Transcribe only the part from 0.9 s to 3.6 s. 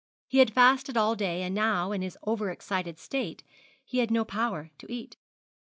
all day, and now, in his over excited state,